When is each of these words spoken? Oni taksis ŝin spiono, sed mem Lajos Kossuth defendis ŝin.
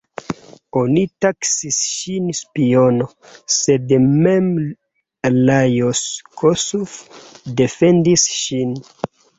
Oni 0.79 1.01
taksis 1.25 1.77
ŝin 1.89 2.31
spiono, 2.39 3.09
sed 3.59 3.95
mem 4.09 4.49
Lajos 5.45 6.05
Kossuth 6.43 7.01
defendis 7.63 8.31
ŝin. 8.43 8.79